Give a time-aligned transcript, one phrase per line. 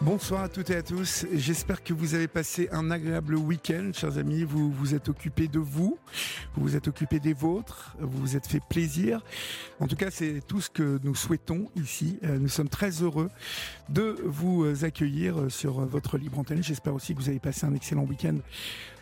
[0.00, 1.26] Bonsoir à toutes et à tous.
[1.34, 4.44] J'espère que vous avez passé un agréable week-end, chers amis.
[4.44, 5.98] Vous vous êtes occupés de vous,
[6.54, 9.24] vous vous êtes occupés des vôtres, vous vous êtes fait plaisir.
[9.80, 12.20] En tout cas, c'est tout ce que nous souhaitons ici.
[12.22, 13.28] Euh, nous sommes très heureux
[13.88, 16.62] de vous accueillir sur votre libre antenne.
[16.62, 18.36] J'espère aussi que vous avez passé un excellent week-end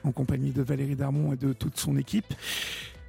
[0.03, 2.33] en compagnie de Valérie Darmon et de toute son équipe.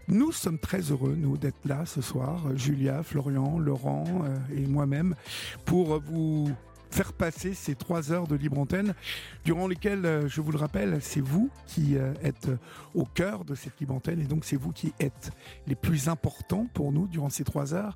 [0.10, 5.16] Nous sommes très heureux, nous, d'être là ce soir, Julia, Florian, Laurent euh, et moi-même,
[5.66, 6.50] pour vous
[6.90, 8.94] faire passer ces trois heures de libre antenne,
[9.46, 12.50] durant lesquelles, euh, je vous le rappelle, c'est vous qui euh, êtes
[12.94, 15.32] au cœur de cette libre antenne et donc c'est vous qui êtes
[15.68, 17.96] les plus importants pour nous durant ces trois heures.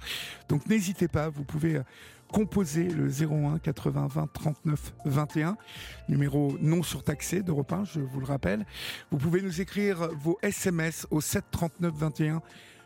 [0.50, 1.84] Donc n'hésitez pas, vous pouvez euh,
[2.32, 5.58] composer le 01 80 20 39 21,
[6.08, 8.66] numéro non surtaxé d'Europe 1, je vous le rappelle.
[9.12, 12.42] Vous pouvez nous écrire vos SMS au 7 39 21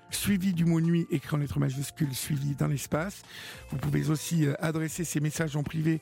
[0.10, 3.24] suivi du mot nuit écrit en lettres majuscules, suivi dans l'espace.
[3.70, 6.02] Vous pouvez aussi euh, adresser ces messages en privé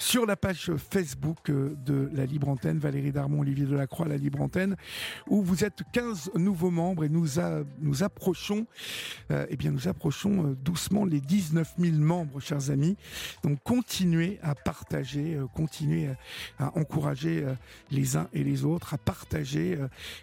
[0.00, 4.40] sur la page Facebook euh, de la Libre Antenne, Valérie Darmon, Olivier Delacroix, la Libre
[4.40, 4.76] Antenne,
[5.26, 7.26] où vous êtes 15 nouveaux membres et nous,
[7.80, 8.66] nous approchons,
[9.32, 12.96] euh, eh bien, nous approchons doucement les 19 000 membres, chers amis.
[13.42, 16.10] Donc, continuez à partager, continuez
[16.60, 17.44] à encourager
[17.90, 19.78] les uns et les autres, à partager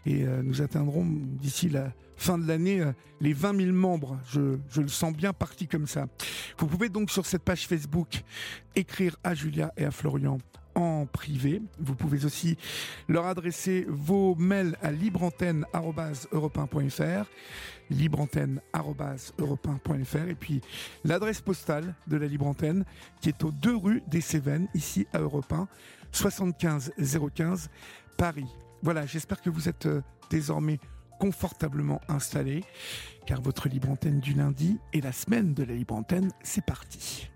[0.05, 2.83] et nous atteindrons d'ici la fin de l'année
[3.21, 4.19] les 20 000 membres.
[4.31, 6.07] Je, le sens bien parti comme ça.
[6.57, 8.23] Vous pouvez donc sur cette page Facebook
[8.75, 10.37] écrire à Julia et à Florian
[10.75, 11.61] en privé.
[11.79, 12.57] Vous pouvez aussi
[13.07, 17.25] leur adresser vos mails à libreantenne.europe1.fr
[17.89, 20.61] libreantenne.europe1.fr et puis
[21.03, 22.85] l'adresse postale de la Libre Antenne
[23.21, 25.67] qui est aux deux rues des Cévennes, ici à Europe 1,
[26.11, 26.93] 75
[27.35, 27.69] 015
[28.17, 28.47] Paris.
[28.81, 30.79] Voilà, j'espère que vous êtes euh, désormais
[31.19, 32.63] confortablement installés
[33.25, 37.29] car votre Libre Antenne du lundi et la semaine de la Libre Antenne, c'est parti.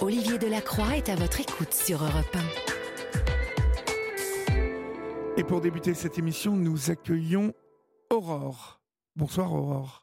[0.00, 2.38] Olivier Delacroix est à votre écoute sur Europe 1.
[5.36, 7.52] Et pour débuter cette émission, nous accueillons
[8.10, 8.80] Aurore.
[9.16, 10.00] Bonsoir Aurore.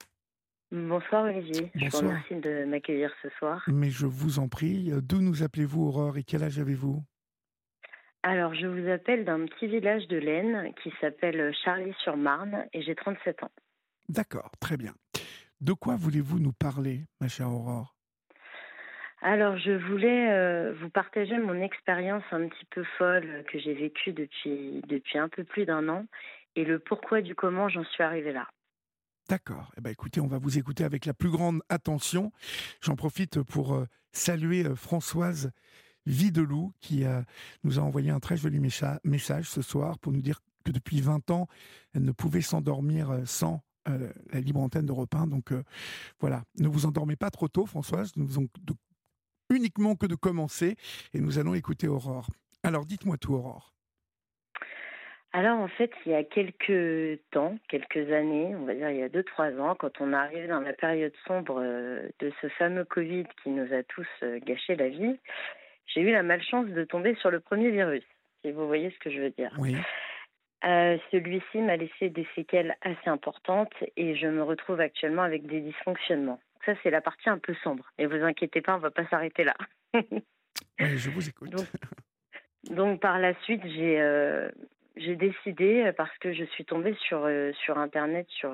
[0.71, 3.63] Bonsoir Olivier, je vous remercie de m'accueillir ce soir.
[3.67, 7.03] Mais je vous en prie, d'où nous appelez-vous Aurore et quel âge avez-vous?
[8.23, 13.43] Alors je vous appelle d'un petit village de l'Aisne qui s'appelle Charlie-sur-Marne et j'ai 37
[13.43, 13.51] ans.
[14.09, 14.93] D'accord, très bien.
[15.61, 17.97] De quoi voulez-vous nous parler, ma chère Aurore?
[19.21, 24.13] Alors, je voulais euh, vous partager mon expérience un petit peu folle que j'ai vécue
[24.13, 26.05] depuis, depuis un peu plus d'un an
[26.55, 28.47] et le pourquoi du comment j'en suis arrivée là.
[29.27, 29.71] D'accord.
[29.77, 32.31] Eh ben, écoutez, on va vous écouter avec la plus grande attention.
[32.81, 35.51] J'en profite pour euh, saluer euh, Françoise
[36.07, 37.03] Videloup qui
[37.63, 41.31] nous a envoyé un très joli message ce soir pour nous dire que depuis 20
[41.31, 41.47] ans,
[41.93, 45.27] elle ne pouvait s'endormir sans la libre antenne d'Europe 1.
[45.27, 45.51] Donc
[46.19, 48.11] voilà, ne vous endormez pas trop tôt, Françoise.
[48.15, 48.73] Nous faisons de
[49.49, 50.75] uniquement que de commencer
[51.13, 52.27] et nous allons écouter Aurore.
[52.63, 53.73] Alors dites-moi tout, Aurore.
[55.33, 59.03] Alors en fait, il y a quelques temps, quelques années, on va dire il y
[59.03, 62.85] a deux, trois ans, quand on arrive dans la période sombre euh, de ce fameux
[62.85, 65.19] Covid qui nous a tous euh, gâché la vie,
[65.87, 68.03] j'ai eu la malchance de tomber sur le premier virus,
[68.41, 69.51] si vous voyez ce que je veux dire.
[69.57, 69.75] Oui.
[70.65, 75.61] Euh, celui-ci m'a laissé des séquelles assez importantes et je me retrouve actuellement avec des
[75.61, 76.39] dysfonctionnements.
[76.65, 77.91] Ça, c'est la partie un peu sombre.
[77.97, 79.55] Et vous inquiétez pas, on va pas s'arrêter là.
[80.79, 81.53] je vous écoute.
[82.71, 84.49] Donc, par la suite, j'ai euh,
[84.97, 88.53] j'ai décidé, parce que je suis tombée sur, euh, sur Internet, sur,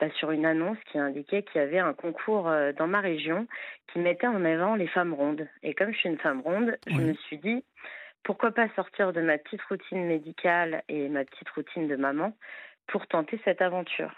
[0.00, 3.46] bah, sur une annonce qui indiquait qu'il y avait un concours dans ma région
[3.92, 5.46] qui mettait en avant les femmes rondes.
[5.62, 7.64] Et comme je suis une femme ronde, je me suis dit,
[8.22, 12.36] pourquoi pas sortir de ma petite routine médicale et ma petite routine de maman
[12.86, 14.12] pour tenter cette aventure.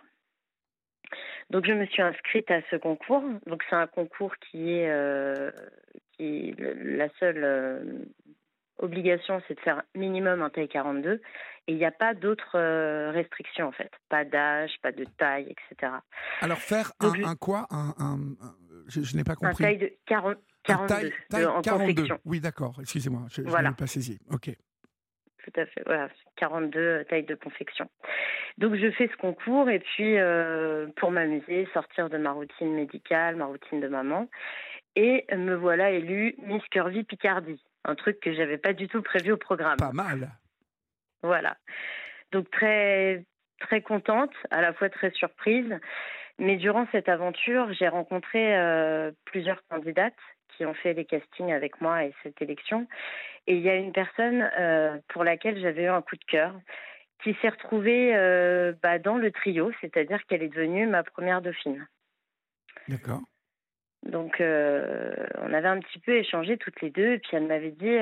[1.51, 3.25] Donc je me suis inscrite à ce concours.
[3.47, 5.51] Donc c'est un concours qui est, euh,
[6.13, 7.85] qui la seule euh,
[8.81, 13.11] obligation, c'est de faire minimum un taille 42 et il n'y a pas d'autres euh,
[13.13, 15.93] restrictions en fait, pas d'âge, pas de taille, etc.
[16.41, 17.67] Alors faire un, quoi?
[17.71, 18.19] Un,
[18.89, 19.65] je, n'ai pas compris.
[19.65, 22.09] Un taille de 40, 42 taille, en 42.
[22.25, 22.77] Oui, d'accord.
[22.81, 24.19] Excusez-moi, je n'ai pas saisi.
[24.31, 24.51] Ok
[25.51, 25.83] tout à fait.
[25.87, 27.89] Voilà, 42 tailles de confection.
[28.59, 33.37] Donc je fais ce concours et puis euh, pour m'amuser, sortir de ma routine médicale,
[33.37, 34.29] ma routine de maman.
[34.97, 39.33] Et me voilà élue Miss Curvy Picardie, un truc que j'avais pas du tout prévu
[39.33, 39.79] au programme.
[39.79, 40.31] Pas mal.
[41.23, 41.57] Voilà.
[42.33, 43.25] Donc très
[43.61, 45.79] très contente, à la fois très surprise.
[46.39, 50.15] Mais durant cette aventure, j'ai rencontré euh, plusieurs candidates
[50.57, 52.89] qui ont fait les castings avec moi et cette élection.
[53.47, 56.55] Et il y a une personne euh, pour laquelle j'avais eu un coup de cœur
[57.23, 61.87] qui s'est retrouvée euh, bah, dans le trio, c'est-à-dire qu'elle est devenue ma première dauphine.
[62.89, 63.21] D'accord.
[64.05, 67.13] Donc, on avait un petit peu échangé toutes les deux.
[67.13, 67.99] Et puis, elle m'avait dit,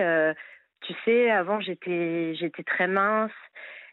[0.82, 2.34] tu sais, avant, j'étais,
[2.66, 3.32] très mince.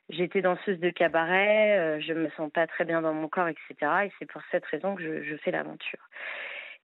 [0.09, 3.91] J'étais danseuse de cabaret, je me sens pas très bien dans mon corps, etc.
[4.05, 6.09] Et c'est pour cette raison que je, fais l'aventure.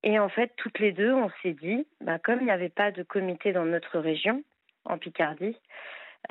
[0.03, 2.89] Et en fait, toutes les deux, on s'est dit, bah, comme il n'y avait pas
[2.89, 4.43] de comité dans notre région,
[4.85, 5.55] en Picardie,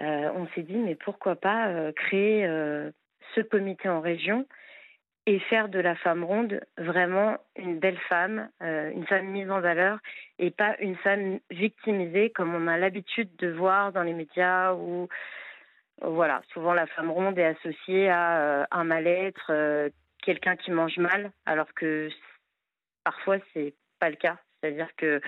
[0.00, 2.90] euh, on s'est dit, mais pourquoi pas euh, créer euh,
[3.34, 4.46] ce comité en région
[5.30, 10.00] et faire de la femme ronde vraiment une belle femme, une femme mise en valeur
[10.40, 15.06] et pas une femme victimisée comme on a l'habitude de voir dans les médias où
[16.02, 19.52] voilà, souvent la femme ronde est associée à un mal-être,
[20.20, 22.08] quelqu'un qui mange mal, alors que
[23.04, 24.36] parfois c'est pas le cas.
[24.60, 25.20] C'est-à-dire que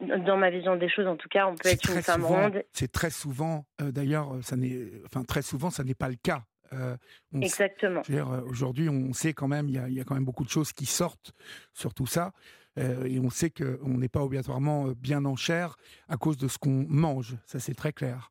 [0.00, 2.62] dans ma vision des choses, en tout cas, on peut être une femme ronde.
[2.72, 6.42] C'est très souvent, euh, d'ailleurs, ça n'est, enfin très souvent, ça n'est pas le cas.
[6.72, 6.96] Euh,
[7.34, 8.02] Exactement.
[8.10, 10.86] Euh, aujourd'hui, on sait quand même, il y, a, quand même beaucoup de choses qui
[10.86, 11.32] sortent
[11.72, 12.32] sur tout ça,
[12.78, 15.76] et on sait qu'on n'est pas obligatoirement bien en chair
[16.10, 17.36] à cause de ce qu'on mange.
[17.46, 18.30] Ça, c'est très clair.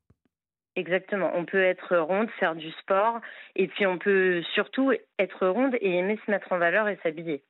[0.76, 1.32] Exactement.
[1.34, 3.22] On peut être ronde, faire du sport,
[3.56, 7.44] et puis on peut surtout être ronde et aimer se mettre en valeur et s'habiller.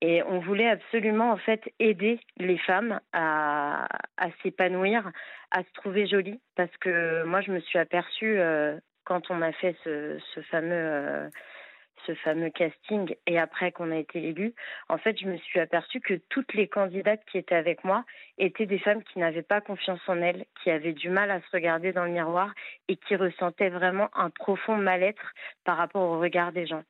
[0.00, 5.10] Et on voulait absolument en fait aider les femmes à, à s'épanouir,
[5.50, 8.78] à se trouver jolies, parce que moi je me suis aperçue euh,
[9.08, 11.28] quand on a fait ce, ce fameux euh,
[12.06, 14.54] ce fameux casting et après qu'on a été élus,
[14.90, 18.04] en fait je me suis aperçue que toutes les candidates qui étaient avec moi
[18.36, 21.50] étaient des femmes qui n'avaient pas confiance en elles, qui avaient du mal à se
[21.52, 22.52] regarder dans le miroir
[22.88, 25.32] et qui ressentaient vraiment un profond mal-être
[25.64, 26.84] par rapport au regard des gens.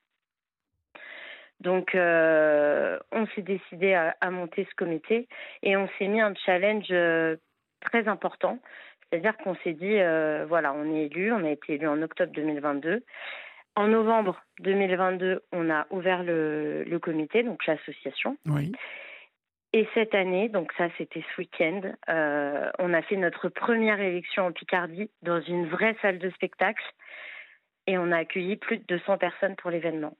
[1.60, 5.26] Donc, euh, on s'est décidé à, monter ce comité
[5.62, 7.36] et on s'est mis un challenge euh,
[7.80, 8.58] très important.
[9.10, 12.32] C'est-à-dire qu'on s'est dit, euh, voilà, on est élu, on a été élu en octobre
[12.32, 13.04] 2022.
[13.74, 18.36] En novembre 2022, on a ouvert le, le comité, donc l'association.
[18.46, 18.72] Oui.
[19.72, 21.82] Et cette année, donc ça c'était ce week-end,
[22.78, 26.82] on a fait notre première élection en Picardie dans une vraie salle de spectacle
[27.86, 30.16] et on a accueilli plus de 200 personnes pour l'événement.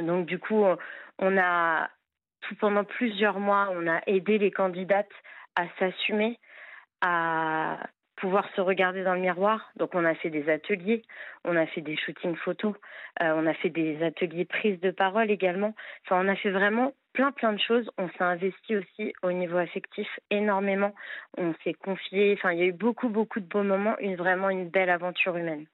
[0.00, 0.64] Donc du coup,
[1.18, 1.88] on a
[2.42, 5.12] tout pendant plusieurs mois, on a aidé les candidates
[5.56, 6.38] à s'assumer,
[7.00, 7.78] à
[8.16, 9.70] pouvoir se regarder dans le miroir.
[9.76, 11.02] Donc on a fait des ateliers,
[11.44, 12.74] on a fait des shootings photos,
[13.22, 15.74] euh, on a fait des ateliers prise de parole également.
[16.04, 17.90] Enfin, on a fait vraiment plein plein de choses.
[17.98, 20.94] On s'est investi aussi au niveau affectif énormément.
[21.36, 22.34] On s'est confié.
[22.38, 25.36] Enfin, il y a eu beaucoup beaucoup de beaux moments, une vraiment une belle aventure
[25.36, 25.66] humaine.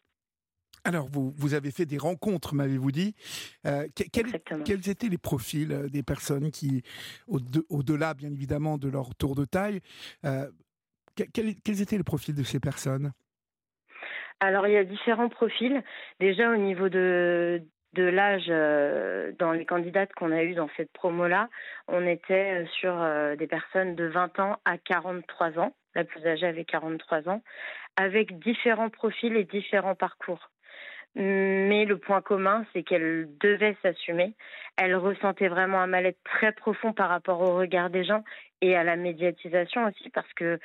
[0.84, 3.14] Alors, vous, vous avez fait des rencontres, m'avez-vous dit.
[3.66, 6.82] Euh, quels étaient les profils euh, des personnes qui,
[7.28, 9.80] au-delà, bien évidemment, de leur tour de taille,
[10.24, 10.50] euh,
[11.32, 13.12] quels, étaient les profils de ces personnes?
[14.40, 15.82] Alors, il y a différents profils.
[16.18, 17.62] Déjà, au niveau de,
[17.94, 18.46] l'âge
[19.38, 21.48] dans les candidates qu'on a eues dans cette promo-là,
[21.88, 22.94] on était sur
[23.36, 25.74] des personnes de 20 ans à 43 ans.
[25.94, 27.42] La plus âgée avait 43 ans,
[27.96, 30.50] avec différents profils et différents parcours.
[31.16, 34.34] Mais le point commun, c'est qu'elle devait s'assumer.
[34.76, 38.22] Elle ressentait vraiment un mal-être très profond par rapport au regard des gens
[38.60, 40.60] et à la médiatisation aussi, parce que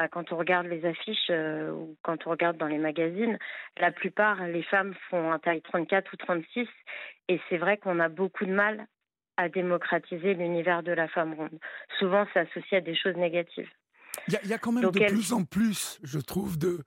[0.00, 3.38] bah, quand on regarde les affiches euh, ou quand on regarde dans les magazines,
[3.78, 6.66] la plupart, les femmes font un taille 34 ou 36.
[7.28, 8.86] Et c'est vrai qu'on a beaucoup de mal
[9.36, 11.58] à démocratiser l'univers de la femme ronde.
[11.98, 13.68] Souvent, c'est associé à des choses négatives.
[14.28, 16.78] Il y, a quand même de plus en plus, je trouve, de,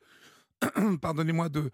[1.00, 1.70] pardonnez-moi, de,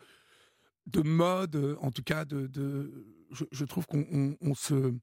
[0.88, 2.92] de mode, euh, en tout cas, de,
[3.32, 4.94] je, trouve qu'on on, se,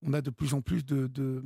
[0.00, 1.42] on a de plus en plus de, de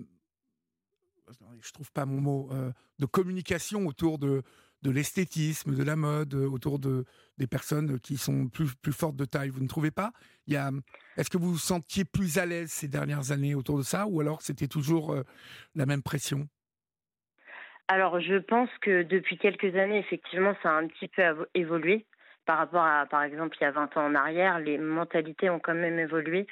[1.61, 4.43] je trouve pas mon mot, euh, de communication autour de,
[4.83, 7.05] de l'esthétisme, de la mode, euh, autour de
[7.39, 9.51] des personnes qui sont plus plus fortes de taille.
[9.51, 10.13] Vous ne trouvez pas?
[10.49, 14.21] Est-ce que vous vous sentiez plus à l'aise ces dernières années autour de ça, ou
[14.21, 15.17] alors c'était toujours
[15.75, 16.49] la même pression?
[17.89, 21.23] Alors, je pense que depuis quelques années, effectivement, ça a un petit peu
[21.55, 22.07] évolué
[22.47, 25.61] par rapport à, par exemple, il y a 20 ans en arrière, les mentalités ont
[25.61, 26.47] quand même évolué,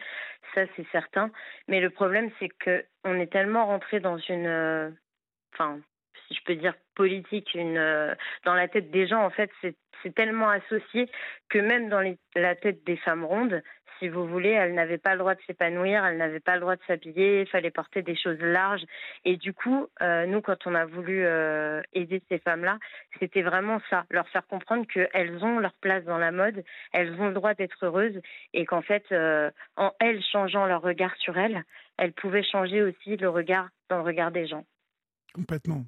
[0.54, 1.30] ça c'est certain.
[1.66, 4.90] Mais le problème, c'est que on est tellement rentré dans une, euh,
[6.28, 10.48] si je peux dire politique, euh, dans la tête des gens, en fait, c'est tellement
[10.50, 11.10] associé
[11.48, 12.02] que même dans
[12.36, 13.62] la tête des femmes rondes,
[13.98, 16.76] si vous voulez, elle n'avait pas le droit de s'épanouir, elle n'avait pas le droit
[16.76, 18.84] de s'habiller, il fallait porter des choses larges.
[19.24, 22.78] Et du coup, euh, nous, quand on a voulu euh, aider ces femmes-là,
[23.18, 27.26] c'était vraiment ça, leur faire comprendre qu'elles ont leur place dans la mode, elles ont
[27.26, 28.20] le droit d'être heureuses
[28.54, 29.04] et qu'en fait,
[29.76, 31.64] en elles changeant leur regard sur elles,
[31.96, 34.64] elles pouvaient changer aussi le regard dans le regard des gens.
[35.34, 35.84] Complètement.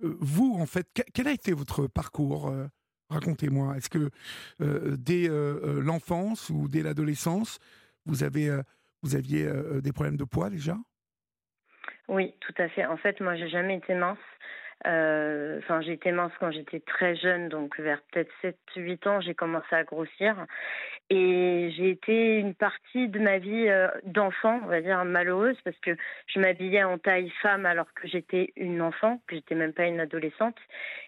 [0.00, 2.52] Vous, en fait, quel a été votre parcours
[3.10, 4.10] Racontez-moi, est-ce que
[4.96, 5.28] dès
[5.80, 7.58] l'enfance ou dès l'adolescence,
[8.06, 8.60] vous avez
[9.02, 9.50] Vous aviez
[9.82, 10.76] des problèmes de poids déjà?
[12.08, 12.86] Oui, tout à fait.
[12.86, 14.18] En fait, moi, j'ai jamais été mince.
[14.86, 18.30] Euh, enfin, été mince quand j'étais très jeune, donc vers peut-être
[18.76, 20.36] 7-8 ans, j'ai commencé à grossir.
[21.10, 25.78] Et j'ai été une partie de ma vie euh, d'enfant, on va dire malheureuse, parce
[25.78, 29.86] que je m'habillais en taille femme alors que j'étais une enfant, que j'étais même pas
[29.86, 30.56] une adolescente.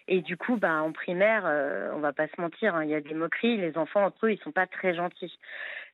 [0.07, 2.95] Et du coup, bah, en primaire, euh, on va pas se mentir, hein, il y
[2.95, 3.57] a des moqueries.
[3.57, 5.37] Les enfants entre eux, ils sont pas très gentils.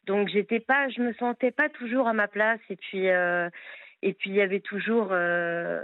[0.06, 2.62] Donc j'étais pas, je me sentais pas toujours à ma place.
[2.70, 3.10] Et puis
[4.04, 5.82] et puis il y avait toujours, euh,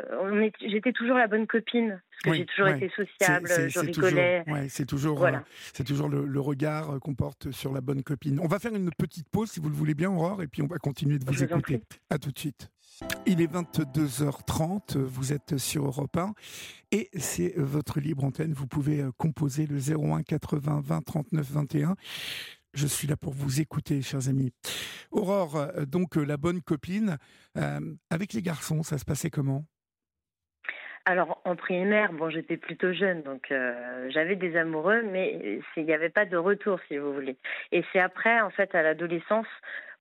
[0.62, 4.44] j'étais toujours la bonne copine parce que j'ai toujours été sociable, je rigolais.
[4.70, 5.40] c'est toujours, voilà.
[5.40, 8.40] Euh, c'est toujours le, regard qu'on porte sur la bonne copine.
[8.40, 10.68] On va faire une petite pause si vous le voulez bien, Aurore, et puis on
[10.68, 11.82] va continuer de vous écouter.
[12.10, 12.70] À tout de suite.
[13.26, 16.34] Il est 22h30, vous êtes sur Europe 1
[16.92, 18.54] et c'est votre libre antenne.
[18.54, 21.96] Vous pouvez euh, composer le 01 80 20 39 21.
[22.74, 24.52] Je suis là pour vous écouter, chers amis.
[25.12, 27.18] Aurore, euh, donc euh, la bonne copine,
[27.56, 29.64] euh, avec les garçons, ça se passait comment?
[31.06, 33.54] Alors en primaire, bon, j'étais plutôt jeune, donc
[34.14, 37.36] j'avais des amoureux, mais il n'y avait pas de retour, si vous voulez.
[37.74, 39.48] Et c'est après, en fait, à l'adolescence,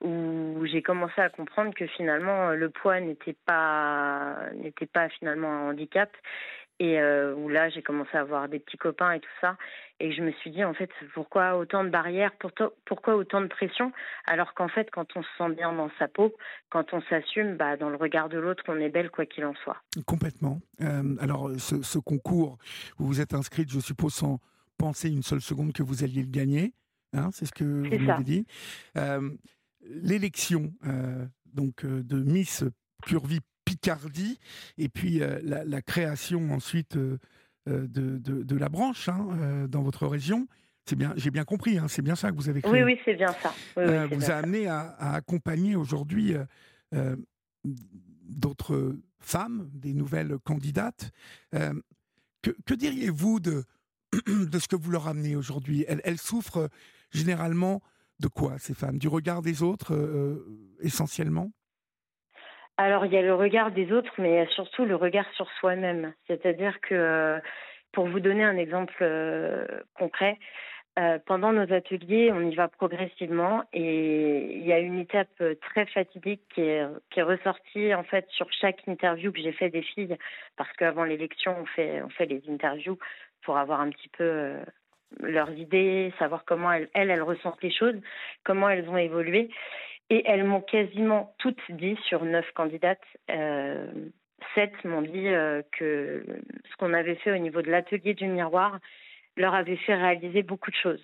[0.00, 5.70] où j'ai commencé à comprendre que finalement le poids n'était pas n'était pas finalement un
[5.70, 6.10] handicap
[6.82, 9.56] et euh, où là j'ai commencé à avoir des petits copains et tout ça.
[10.00, 12.32] Et je me suis dit en fait pourquoi autant de barrières?
[12.86, 13.92] Pourquoi autant de pression?
[14.26, 16.34] Alors qu'en fait quand on se sent bien dans sa peau
[16.70, 19.54] quand on s'assume bah, dans le regard de l'autre on est belle quoi qu'il en
[19.62, 19.80] soit.
[20.06, 20.58] Complètement.
[20.80, 22.58] Euh, alors ce, concours
[22.98, 24.40] vous vous êtes inscrite je suppose sans
[24.76, 26.72] penser une seule seconde que vous alliez le gagner
[27.12, 28.44] hein, c'est ce que vous m'avez dit.
[28.96, 29.30] Euh,
[29.82, 30.72] l'élection
[31.54, 32.64] donc de Miss
[33.06, 33.38] Curvy
[33.72, 34.38] Picardie,
[34.76, 37.18] et puis euh, la, création ensuite euh,
[37.70, 40.46] euh, de, de, la branche hein, dans votre région.
[40.84, 42.70] C'est bien, j'ai bien compris, hein, c'est bien ça que vous avez créé.
[42.70, 43.54] Oui, oui, c'est bien ça.
[43.76, 46.34] vous a amené à, accompagner aujourd'hui
[48.28, 51.10] d'autres femmes, des nouvelles candidates.
[51.52, 53.64] que, que diriez-vous de,
[54.26, 55.86] de ce que vous leur amenez aujourd'hui?
[55.88, 56.68] Elles, elles, souffrent
[57.10, 57.80] généralement
[58.20, 58.98] de quoi, ces femmes?
[58.98, 59.96] Du regard des autres,
[60.80, 61.52] essentiellement?
[62.78, 66.14] Alors, il y a le regard des autres, mais surtout le regard sur soi-même.
[66.26, 67.38] C'est-à-dire que, euh,
[67.92, 70.38] pour vous donner un exemple euh, concret,
[70.98, 75.86] euh, pendant nos ateliers, on y va progressivement et il y a une étape très
[75.86, 76.86] fatidique qui est,
[77.22, 80.16] ressortie en fait sur chaque interview que j'ai fait des filles,
[80.56, 82.98] parce qu'avant l'élection, on fait, on fait les interviews
[83.42, 84.54] pour avoir un petit peu
[85.20, 87.96] leurs idées, savoir comment elles, elles ressentent les choses,
[88.44, 89.50] comment elles ont évolué.
[90.12, 93.00] Et elles m'ont quasiment toutes dit, sur neuf candidates,
[93.30, 93.90] euh,
[94.54, 96.22] sept m'ont dit euh, que
[96.70, 98.78] ce qu'on avait fait au niveau de l'atelier du miroir
[99.38, 101.02] leur avait fait réaliser beaucoup de choses.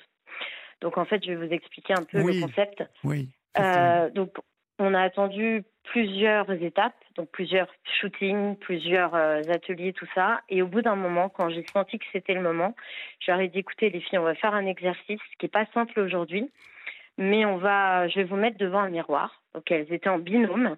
[0.82, 2.84] Donc en fait, je vais vous expliquer un peu le concept.
[3.02, 3.30] Oui.
[3.58, 4.36] Euh, donc
[4.78, 10.42] on a attendu plusieurs étapes, donc plusieurs shootings, plusieurs ateliers, tout ça.
[10.50, 12.76] Et au bout d'un moment, quand j'ai senti que c'était le moment,
[13.20, 15.64] je leur ai dit écoutez les filles, on va faire un exercice qui n'est pas
[15.72, 16.50] simple aujourd'hui
[17.18, 19.42] mais on va, je vais vous mettre devant un miroir.
[19.54, 20.76] Donc elles étaient en binôme.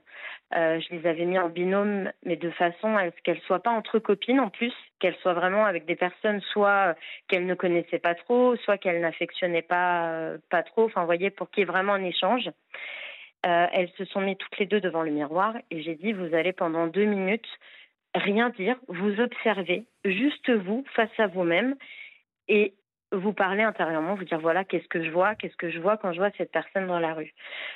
[0.56, 3.70] Euh, je les avais mis en binôme, mais de façon à ce qu'elles soient pas
[3.70, 6.96] entre copines en plus, qu'elles soient vraiment avec des personnes soit
[7.28, 10.86] qu'elles ne connaissaient pas trop, soit qu'elles n'affectionnaient pas pas trop.
[10.86, 12.50] Enfin, vous voyez, pour qu'il y ait vraiment un échange.
[13.46, 16.34] Euh, elles se sont mises toutes les deux devant le miroir et j'ai dit vous
[16.34, 17.48] allez pendant deux minutes
[18.14, 21.76] rien dire, vous observez, juste vous face à vous-même
[22.48, 22.74] et
[23.12, 26.12] vous parler intérieurement, vous dire voilà qu'est-ce que je vois, qu'est-ce que je vois quand
[26.12, 27.32] je vois cette personne dans la rue.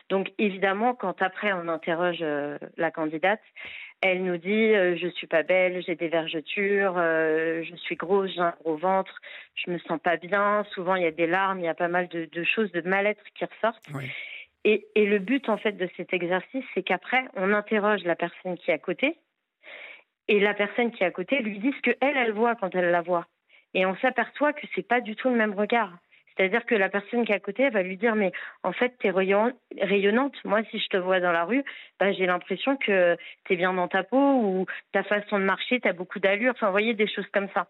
[0.08, 3.40] Donc évidemment, quand après on interroge euh, la candidate,
[4.00, 8.30] elle nous dit euh, je suis pas belle, j'ai des vergetures, euh, je suis grosse,
[8.32, 9.20] j'ai un gros ventre,
[9.54, 10.64] je me sens pas bien.
[10.72, 12.82] Souvent il y a des larmes, il y a pas mal de, de choses de
[12.82, 13.88] mal-être qui ressortent.
[14.64, 18.56] Et, et le but en fait de cet exercice, c'est qu'après on interroge la personne
[18.56, 19.18] qui est à côté
[20.28, 22.74] et la personne qui est à côté lui dit ce que elle elle voit quand
[22.74, 23.26] elle la voit
[23.74, 25.92] et on s'aperçoit que c'est pas du tout le même regard.
[26.36, 28.96] C'est-à-dire que la personne qui est à côté elle va lui dire mais en fait
[28.98, 30.34] tu es rayonnante.
[30.44, 31.62] Moi si je te vois dans la rue,
[32.00, 35.80] bah, j'ai l'impression que tu es bien dans ta peau ou ta façon de marcher,
[35.80, 36.52] tu as beaucoup d'allure.
[36.56, 37.68] Enfin, vous voyez des choses comme ça.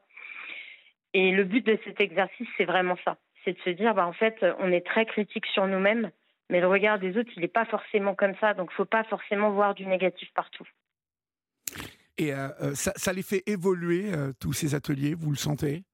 [1.13, 3.17] Et le but de cet exercice, c'est vraiment ça.
[3.45, 6.11] C'est de se dire bah en fait, on est très critique sur nous-mêmes,
[6.51, 8.55] mais le regard des autres, il n'est pas forcément comme ça.
[8.55, 10.67] Donc, faut pas forcément voir du négatif partout.
[12.17, 15.85] Et euh, euh, ça, les fait évoluer, euh, tous ces ateliers, vous le sentez?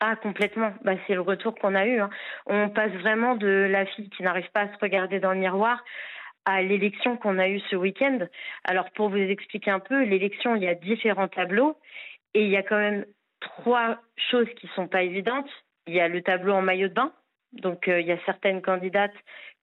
[0.00, 0.72] Ah, complètement.
[0.82, 2.00] Bah, c'est le retour qu'on a eu.
[2.00, 2.10] Hein.
[2.46, 5.82] On passe vraiment de la fille qui n'arrive pas à se regarder dans le miroir
[6.44, 8.18] à l'élection qu'on a eue ce week-end.
[8.64, 11.78] Alors, pour vous expliquer un peu, l'élection, il y a différents tableaux
[12.34, 13.06] et il y a quand même
[13.40, 13.98] trois
[14.30, 15.48] choses qui sont pas évidentes.
[15.86, 17.12] Il y a le tableau en maillot de bain.
[17.52, 19.14] Donc, euh, il y a certaines candidates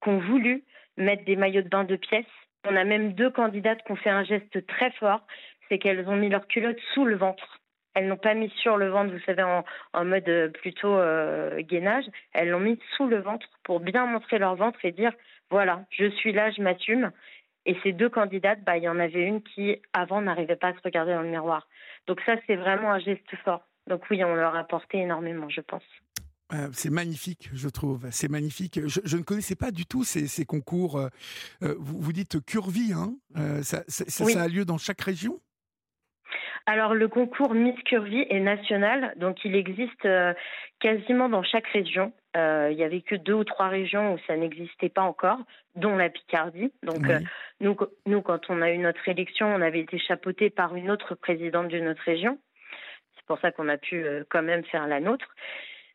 [0.02, 0.64] qui ont voulu
[0.98, 2.26] mettre des maillots de bain de pièces.
[2.68, 5.26] On a même deux candidates qui ont fait un geste très fort,
[5.68, 7.61] c'est qu'elles ont mis leur culotte sous le ventre.
[7.94, 12.06] Elles n'ont pas mis sur le ventre, vous savez, en, mode euh, plutôt euh, gainage.
[12.34, 15.12] Elles l'ont mis sous le ventre pour bien montrer leur ventre et dire
[15.50, 17.12] voilà, je suis là, je m'assume.
[17.66, 20.74] Et ces deux candidates, bah, il y en avait une qui, avant, n'arrivait pas à
[20.74, 21.68] se regarder dans le miroir.
[22.08, 23.68] Donc ça, c'est vraiment un geste fort.
[23.88, 25.84] Donc oui, on leur a apporté énormément, je pense.
[26.54, 28.08] Euh, c'est magnifique, je trouve.
[28.12, 28.80] C'est magnifique.
[28.86, 30.98] Je, ne connaissais pas du tout ces, concours.
[30.98, 33.16] Euh, vous, dites Curvy, hein
[33.62, 33.84] ça,
[34.42, 35.40] a lieu dans chaque région?
[36.66, 40.08] Alors le concours Miss Curvy est national, donc il existe
[40.80, 42.14] quasiment dans chaque région.
[42.36, 45.40] il n'y avait que deux ou trois régions où ça n'existait pas encore,
[45.76, 46.72] dont la Picardie.
[46.84, 47.02] Donc
[47.60, 47.76] nous,
[48.06, 51.68] nous, quand on a eu notre élection, on avait été chapeauté par une autre présidente
[51.68, 52.38] d'une autre région.
[53.16, 55.28] C'est pour ça qu'on a pu quand même faire la nôtre.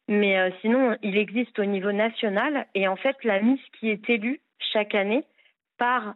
[0.08, 4.08] Mais euh, sinon, il existe au niveau national et en fait, la Miss qui est
[4.08, 4.40] élue
[4.72, 5.24] chaque année
[5.78, 6.14] part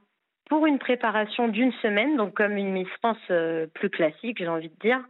[0.50, 4.68] pour une préparation d'une semaine, donc comme une Miss France euh, plus classique, j'ai envie
[4.68, 5.00] de dire.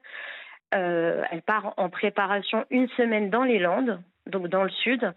[0.73, 5.13] Euh, elle part en préparation une semaine dans les Landes, donc dans le sud,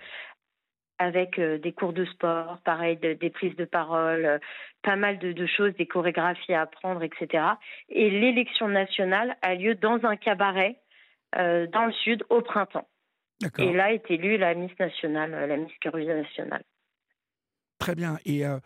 [0.97, 4.39] avec des cours de sport, pareil, des prises de parole,
[4.81, 7.43] pas mal de, de, choses, des chorégraphies à apprendre, etc.
[7.89, 10.77] Et l'élection nationale a lieu dans un cabaret
[11.35, 12.87] dans le sud au printemps.
[13.57, 16.63] Et là est élue la Miss nationale, euh, la Miss Curvy nationale.
[17.83, 18.17] Très bien.
[18.23, 18.59] Et euh,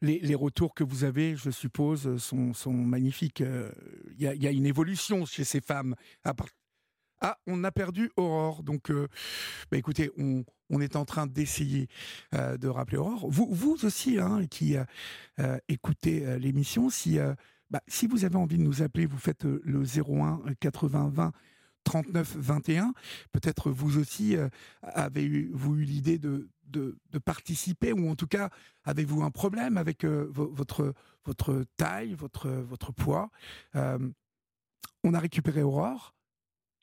[0.00, 3.40] les, retours que vous avez, je suppose, sont, sont magnifiques.
[3.40, 3.72] Euh,
[4.16, 5.96] il y, a une évolution chez ces femmes.
[7.20, 8.62] Ah, on a perdu Aurore.
[8.62, 11.88] Donc, bah, écoutez, on, est en train d'essayer
[12.32, 13.28] de rappeler Aurore.
[13.28, 14.76] Vous, vous aussi, hein, qui
[15.66, 17.18] écoutez l'émission, si,
[17.70, 21.32] bah, si vous avez envie de nous appeler, vous faites le 01 80 20
[21.84, 22.94] 39 21.
[23.32, 24.48] Peut-être vous aussi euh,
[24.82, 28.48] avez-vous eu l'idée de, de, participer ou en tout cas
[28.84, 33.30] avez-vous un problème avec euh, votre, votre taille, votre, votre poids
[33.76, 33.98] euh,
[35.04, 36.14] On a récupéré Aurore.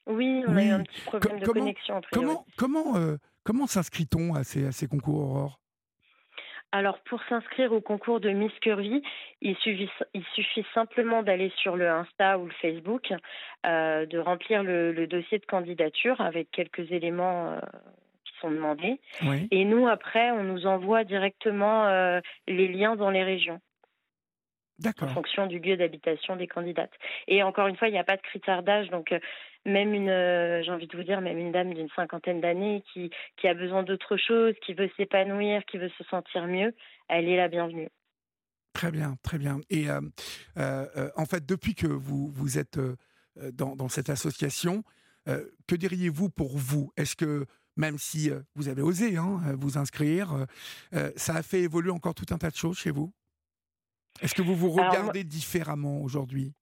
[0.05, 2.01] Oui, on a eu un petit problème de connexion.
[2.11, 2.93] comment, comment,
[3.43, 5.59] comment s'inscrit-on à ces, à ces concours Aurore?
[6.73, 9.01] Alors pour s'inscrire au concours de Miss Curvy,
[9.41, 13.13] il suffit, il suffit simplement d'aller sur le Insta ou le Facebook,
[13.65, 17.57] euh, de remplir le, dossier de candidature avec quelques éléments
[18.37, 18.99] euh, sont demandés.
[19.51, 23.61] Et nous, après, on nous envoie directement euh, les liens dans les régions.
[25.01, 26.93] En fonction du lieu d'habitation des candidates.
[27.27, 29.11] Et encore une fois, il n'y a pas de critère d'âge, donc
[29.67, 33.11] même une, euh, j'ai envie de vous dire, même une dame d'une cinquantaine d'années qui,
[33.35, 36.73] qui a besoin d'autre chose, qui veut s'épanouir, qui veut se sentir mieux,
[37.09, 37.89] elle est la bienvenue.
[38.73, 39.59] Très bien, très bien.
[39.69, 39.99] Et euh,
[40.57, 42.79] euh, en fait, depuis que vous, vous êtes
[43.53, 44.83] dans, dans, cette association,
[45.25, 46.91] que diriez-vous pour vous?
[46.95, 47.45] Est-ce que
[47.77, 50.45] même si vous avez osé hein, vous inscrire,
[51.15, 53.13] ça a fait évoluer encore tout un tas de choses chez vous?
[54.21, 56.53] Est-ce que vous vous regardez différemment aujourd'hui?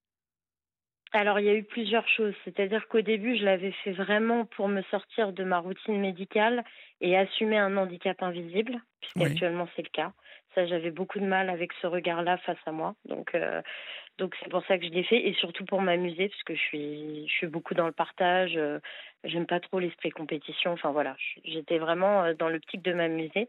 [1.12, 2.34] Alors, il y a eu plusieurs choses.
[2.44, 6.62] C'est-à-dire qu'au début, je l'avais fait vraiment pour me sortir de ma routine médicale
[7.00, 10.12] et assumer un handicap invisible, puisqu'actuellement c'est le cas.
[10.54, 12.96] Ça, j'avais beaucoup de mal avec ce regard-là face à moi.
[13.06, 13.62] Donc, euh,
[14.18, 16.60] donc c'est pour ça que je l'ai fait et surtout pour m'amuser, parce que je
[16.60, 18.56] suis, je suis beaucoup dans le partage.
[18.56, 18.78] Euh,
[19.24, 20.72] j'aime pas trop l'esprit compétition.
[20.72, 23.48] Enfin voilà, j'étais vraiment euh, dans l'optique de m'amuser.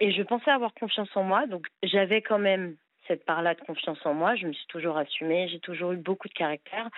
[0.00, 2.76] et je pensais avoir confiance en moi, donc j'avais quand même
[3.08, 4.34] cette part-là de confiance en moi.
[4.34, 6.88] Je me suis toujours assumée, j'ai toujours eu beaucoup de caractère.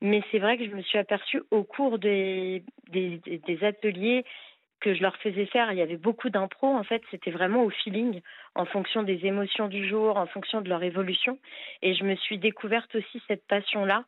[0.00, 4.24] Mais c'est vrai que je me suis aperçue au cours des, des, ateliers
[4.84, 6.66] que je leur faisais faire, il y avait beaucoup d'impro.
[6.66, 8.20] En fait, c'était vraiment au feeling,
[8.54, 11.38] en fonction des émotions du jour, en fonction de leur évolution.
[11.80, 14.04] Et je me suis découverte aussi cette passion-là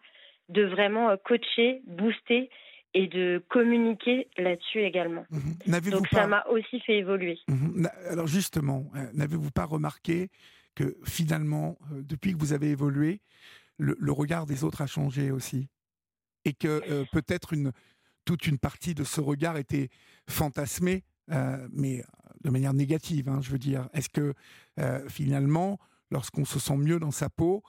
[0.51, 2.51] de vraiment euh, coacher, booster
[2.93, 5.25] et de communiquer là-dessus également.
[5.31, 5.91] Mhm.
[5.91, 7.39] Donc ça m'a aussi fait évoluer.
[7.49, 7.89] Mhm.
[8.11, 10.29] Alors justement, euh, n'avez-vous pas remarqué
[10.75, 13.23] que finalement, euh, depuis que vous avez évolué,
[13.79, 15.69] le, regard des autres a changé aussi?
[16.45, 17.73] Et que euh, peut-être une,
[18.27, 19.89] toute une partie de ce regard était
[20.29, 22.05] fantasmée, euh, mais
[22.45, 23.89] de manière négative, hein, je veux dire.
[23.95, 24.35] Est-ce que
[25.09, 25.79] finalement,
[26.11, 27.63] lorsqu'on se sent mieux dans sa peau,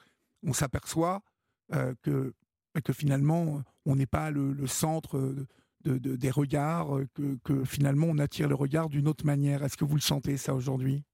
[0.44, 1.24] on s'aperçoit
[1.72, 2.34] que,
[2.84, 5.34] que finalement, on n'est pas le, centre
[5.86, 7.00] de, des regards,
[7.46, 9.64] que finalement, on attire le regard d'une autre manière?
[9.64, 11.06] Est-ce que vous le sentez ça aujourd'hui?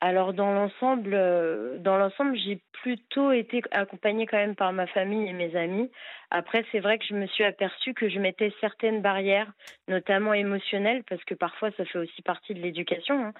[0.00, 5.28] Alors dans l'ensemble, euh, dans l'ensemble, j'ai plutôt été accompagnée quand même par ma famille
[5.28, 5.90] et mes amis.
[6.30, 9.52] Après, c'est vrai que je me suis aperçue que je mettais certaines barrières,
[9.88, 13.26] notamment émotionnelles, parce que parfois ça fait aussi partie de l'éducation.
[13.26, 13.32] Hein.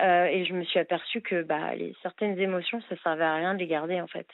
[0.00, 3.58] Euh, et je me suis aperçue que bah, certaines émotions, ça servait à rien de
[3.58, 4.26] les garder en fait.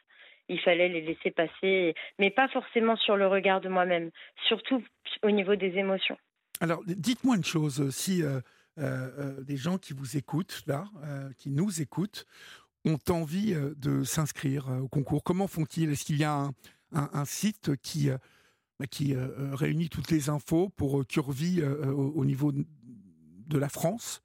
[0.48, 4.10] Il fallait les laisser passer, mais pas forcément sur le regard de moi-même,
[4.46, 4.84] surtout
[5.22, 6.18] au niveau des émotions.
[6.60, 8.40] Alors, dites-moi une chose, si euh,
[8.76, 10.84] des gens qui vous écoutent là,
[11.36, 12.26] qui nous écoutent,
[12.84, 15.90] ont envie de s'inscrire au concours Comment font-ils?
[15.90, 16.48] Est-ce qu'il y a
[16.92, 18.10] un, site qui
[18.78, 18.86] bah,
[19.52, 24.22] réunit toutes les infos pour Curvy au, niveau de la France?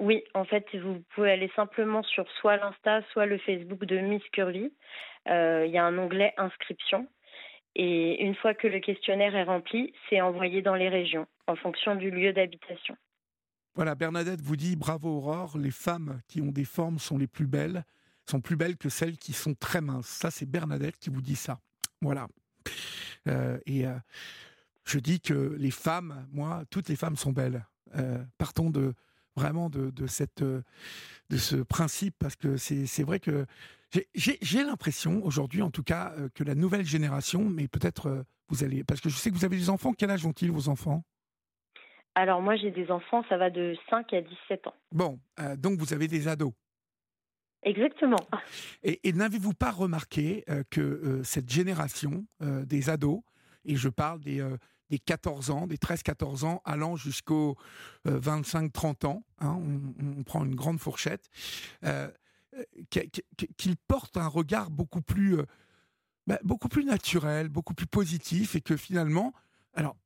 [0.00, 4.22] Oui, en fait, vous pouvez aller simplement sur soit l'Insta, soit le Facebook de Miss
[4.32, 4.72] Curvy.
[5.28, 7.06] Euh, il y a un onglet inscription.
[7.76, 11.96] Et une fois que le questionnaire est rempli, c'est envoyé dans les régions en fonction
[11.96, 12.96] du lieu d'habitation.
[13.74, 17.46] Voilà, Bernadette vous dit bravo Aurore, les femmes qui ont des formes sont les plus
[17.46, 17.84] belles,
[18.28, 20.08] sont plus belles que celles qui sont très minces.
[20.08, 21.60] Ça, c'est Bernadette qui vous dit ça.
[22.00, 22.28] Voilà.
[23.28, 23.94] Euh, et euh,
[24.84, 27.64] je dis que les femmes, moi, toutes les femmes sont belles.
[28.38, 28.94] partons de,
[29.36, 30.62] vraiment de, cette, euh,
[31.30, 33.46] de ce principe, parce que c'est vrai que
[34.14, 38.64] j'ai l'impression aujourd'hui, en tout cas, euh, que la nouvelle génération, mais peut-être euh, vous
[38.64, 41.04] allez, parce que je sais que vous avez des enfants, quel âge ont-ils vos enfants?
[42.14, 44.74] Alors moi j'ai des enfants, ça va de 5 à 17 ans.
[44.92, 45.18] Bon,
[45.58, 46.52] donc vous avez des ados
[47.62, 48.16] Exactement.
[48.82, 53.20] Et, et n'avez-vous pas remarqué que cette génération des ados,
[53.66, 54.42] et je parle des,
[54.90, 57.56] des 14 ans, des 13-14 ans, allant jusqu'aux
[58.06, 59.58] 25-30 euh, ans, hein,
[60.18, 61.30] on, prend une grande fourchette,
[61.84, 62.10] euh,
[62.54, 63.06] euh
[63.56, 65.44] qu'ils portent un regard beaucoup plus, euh,
[66.26, 69.32] bah, beaucoup plus naturel, beaucoup plus positif, et que finalement,
[69.74, 69.96] alors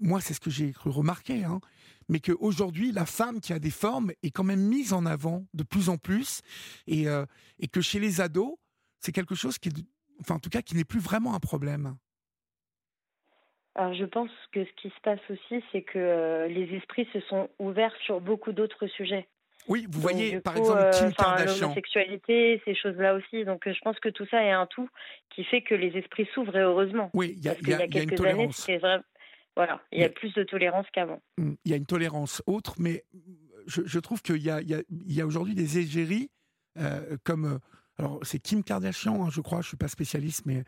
[0.00, 1.60] moi c'est ce que j'ai cru remarquer, hein,
[2.08, 5.62] mais qu'aujourd'hui la femme qui a des formes est quand même mise en avant de
[5.62, 6.42] plus en plus,
[6.86, 7.06] et,
[7.58, 8.56] et que chez les ados,
[8.98, 9.70] c'est quelque chose qui,
[10.20, 11.96] enfin en tout cas, qui n'est plus vraiment un problème.
[13.74, 17.20] Alors je pense que ce qui se passe aussi, c'est que euh, les esprits se
[17.20, 19.28] sont ouverts sur beaucoup d'autres sujets.
[19.68, 21.68] Oui, vous voyez par exemple euh, Kim Kardashian.
[21.68, 23.44] L'homosexualité, ces choses-là aussi.
[23.44, 24.88] Donc euh, je pense que tout ça est un tout
[25.34, 27.10] qui fait que les esprits s'ouvrent et heureusement.
[27.14, 29.00] Oui, il y a, y a, quelques une années, vrai.
[29.60, 31.20] Voilà, il y a plus de tolérance qu'avant.
[31.38, 33.04] Hum, il y a une tolérance autre, mais
[33.66, 36.30] je, je trouve qu'il y a, aujourd'hui des égéries
[37.24, 37.58] comme.
[37.98, 40.64] alors, c'est Kim Kardashian, hein, je crois, je ne suis pas spécialiste, mais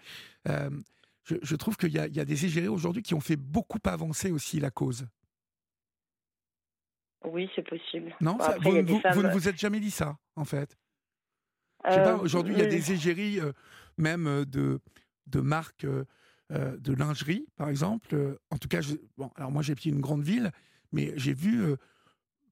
[1.25, 4.71] je, trouve qu'il y, a des égérés aujourd'hui qui ont fait beaucoup avancer aussi la
[4.71, 5.07] cause.
[7.25, 8.15] Oui, c'est possible.
[8.21, 10.77] Non, vous, ne vous êtes jamais dit ça, en fait.
[11.87, 13.53] Euh, aujourd'hui, il y a des égéries, euh,
[13.99, 14.81] même euh, de,
[15.27, 15.87] de marques
[16.53, 18.39] de lingerie, par exemple.
[18.51, 18.81] En tout cas,
[19.17, 20.51] bon, alors moi, j'ai pied une grande ville,
[20.93, 21.65] mais j'ai vu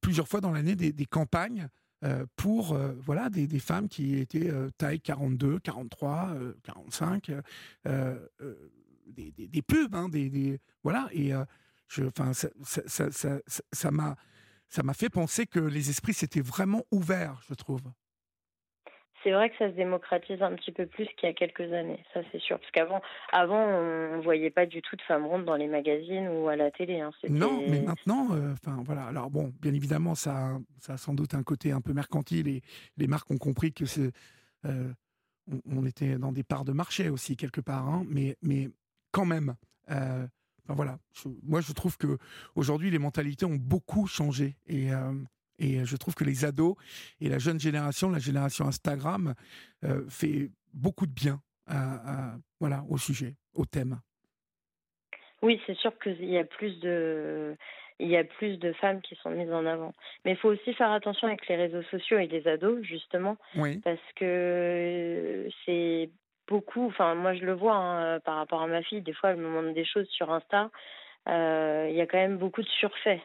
[0.00, 1.68] plusieurs fois dans l'année des, campagnes
[2.36, 7.32] pour voilà des, femmes qui étaient taille 42, 43, 45,
[9.06, 11.32] des, des, pubs, hein, des, voilà et
[12.06, 14.16] enfin ça ça, ça,
[14.70, 17.82] ça m'a fait penser que les esprits s'étaient vraiment ouverts, je trouve
[19.22, 22.02] c'est vrai que ça se démocratise un petit peu plus qu'il y a quelques années,
[22.14, 22.58] ça c'est sûr.
[22.58, 23.00] Parce qu'avant,
[23.32, 26.70] avant, on voyait pas du tout de femmes rondes dans les magazines ou à la
[26.70, 27.00] télé.
[27.00, 27.10] Hein.
[27.28, 29.04] Non, mais maintenant, euh, enfin voilà.
[29.04, 32.62] Alors bon, bien évidemment, ça, ça a sans doute un côté un peu mercantile et
[32.96, 33.84] les marques ont compris que
[34.66, 34.92] euh,
[35.70, 37.88] on, était dans des parts de marché aussi quelque part.
[37.88, 38.04] Hein.
[38.08, 38.68] mais, mais
[39.10, 39.54] quand même.
[39.90, 40.26] Euh,
[40.68, 40.98] voilà,
[41.42, 42.16] moi je trouve que
[42.54, 44.56] aujourd'hui les mentalités ont beaucoup changé
[45.60, 46.74] et je trouve que les ados
[47.20, 49.34] et la jeune génération, la génération Instagram,
[49.84, 54.00] euh, fait beaucoup de bien à, voilà, au sujet, au thème.
[55.42, 57.56] Oui, c'est sûr qu'il y a plus de
[58.00, 59.92] il y a plus de femmes qui sont mises en avant.
[60.24, 63.36] Mais il faut aussi faire attention avec les réseaux sociaux et les ados, justement,
[63.84, 66.08] parce que c'est
[66.48, 69.36] beaucoup, enfin moi je le vois hein, par rapport à ma fille, des fois elle
[69.36, 70.70] me montre des choses sur Insta,
[71.28, 73.20] euh, il y a quand même beaucoup de surfaits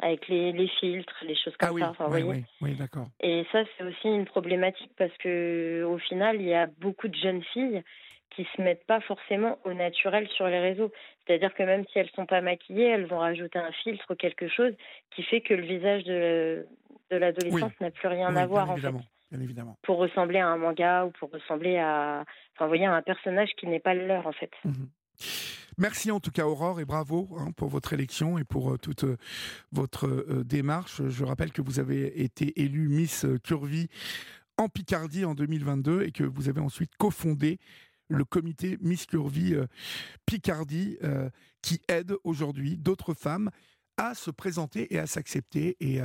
[0.00, 2.08] avec les, les, filtres, les choses comme ah ça.
[2.08, 3.06] oui, oui, oui, d'accord.
[3.20, 7.14] Et ça, c'est aussi une problématique parce que au final, il y a beaucoup de
[7.14, 7.82] jeunes filles
[8.30, 10.90] qui se mettent pas forcément au naturel sur les réseaux.
[11.24, 14.48] C'est-à-dire que même si elles sont pas maquillées, elles vont rajouter un filtre ou quelque
[14.48, 14.74] chose
[15.14, 16.66] qui fait que le visage de,
[17.10, 18.92] de l'adolescence n'a plus rien à voir en fait.
[19.30, 19.76] Bien évidemment.
[19.82, 23.66] Pour ressembler à un manga ou pour ressembler à, enfin, vous voyez, un personnage qui
[23.66, 24.50] n'est pas le leur en fait.
[24.64, 24.84] Mmh
[25.76, 29.04] Merci en tout cas Aurore et bravo hein, pour votre élection et pour euh, toute
[29.04, 29.16] euh,
[29.72, 31.02] votre euh, démarche.
[31.08, 33.88] Je rappelle que vous avez été élue Miss Curvy
[34.56, 37.58] en Picardie en 2022 et que vous avez ensuite cofondé
[38.08, 39.54] le comité Miss Curvy
[40.26, 40.98] Picardie
[41.62, 43.50] qui aide aujourd'hui d'autres femmes
[43.96, 45.76] à se présenter et à s'accepter.
[45.80, 46.00] Et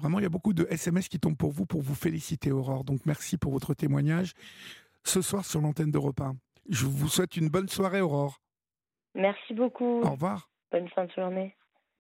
[0.00, 2.84] vraiment, il y a beaucoup de SMS qui tombent pour vous pour vous féliciter, Aurore.
[2.84, 4.34] Donc merci pour votre témoignage
[5.04, 6.36] ce soir sur l'antenne d'Europe 1.
[6.68, 8.40] Je vous souhaite une bonne soirée, Aurore.
[9.14, 10.02] Merci beaucoup.
[10.02, 10.50] Au revoir.
[10.70, 11.56] Bonne fin de journée.